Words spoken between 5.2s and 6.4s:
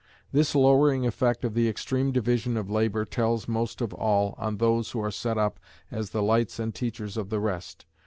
up as the